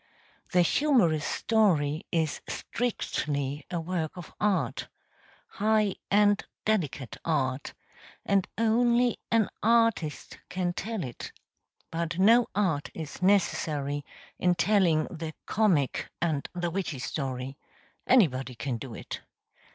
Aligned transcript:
The 0.51 0.63
humorous 0.63 1.27
story 1.27 2.07
is 2.11 2.41
strictly 2.49 3.67
a 3.69 3.79
work 3.79 4.17
of 4.17 4.33
art 4.41 4.87
high 5.45 5.97
and 6.09 6.43
delicate 6.65 7.17
art 7.23 7.75
and 8.25 8.47
only 8.57 9.19
an 9.29 9.47
artist 9.61 10.39
can 10.49 10.73
tell 10.73 11.03
it; 11.03 11.31
but 11.91 12.17
no 12.17 12.47
art 12.55 12.89
is 12.95 13.21
necessary 13.21 14.03
in 14.39 14.55
telling 14.55 15.03
the 15.11 15.35
comic 15.45 16.09
and 16.19 16.49
the 16.55 16.71
witty 16.71 16.97
story; 16.97 17.55
anybody 18.07 18.55
can 18.55 18.77
do 18.77 18.95
it. 18.95 19.21